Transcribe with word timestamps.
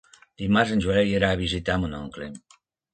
Dimarts 0.41 0.71
en 0.77 0.81
Joel 0.87 1.13
irà 1.13 1.31
a 1.31 1.39
visitar 1.45 1.79
mon 1.87 1.97
oncle. 2.03 2.35